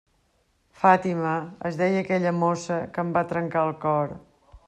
[0.83, 1.33] Fàtima,
[1.71, 4.19] es deia aquella mossa que em va trencar el cor.